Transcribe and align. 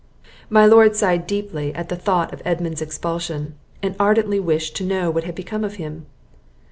My 0.49 0.65
lord 0.65 0.95
sighed 0.95 1.27
deeply 1.27 1.75
at 1.75 1.89
the 1.89 1.95
thoughts 1.95 2.33
of 2.33 2.41
Edmund's 2.43 2.81
expulsion, 2.81 3.53
and 3.83 3.95
ardently 3.99 4.39
wished 4.39 4.75
to 4.77 4.83
know 4.83 5.11
what 5.11 5.27
was 5.27 5.35
become 5.35 5.63
of 5.63 5.75
him. 5.75 6.07